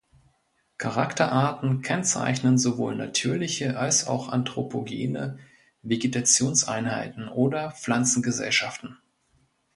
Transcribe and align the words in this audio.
Charakterarten 0.79 1.83
kennzeichnen 1.83 2.57
sowohl 2.57 2.95
natürliche 2.95 3.77
als 3.77 4.07
auch 4.07 4.29
anthropogene 4.29 5.37
Vegetationseinheiten 5.83 7.29
oder 7.29 7.69
Pflanzengesellschaften. 7.69 8.97